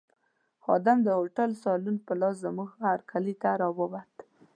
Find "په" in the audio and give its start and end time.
2.05-2.13